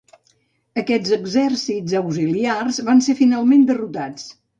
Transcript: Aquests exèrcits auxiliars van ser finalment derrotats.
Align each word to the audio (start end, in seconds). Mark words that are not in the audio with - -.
Aquests 0.81 1.11
exèrcits 1.17 1.93
auxiliars 1.99 2.79
van 2.87 3.05
ser 3.09 3.15
finalment 3.21 3.69
derrotats. 3.69 4.27